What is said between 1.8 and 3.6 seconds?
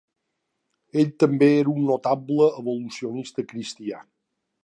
notable evolucionista